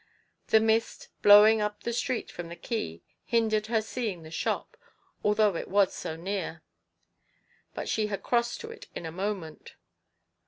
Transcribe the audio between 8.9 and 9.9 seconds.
in a moment.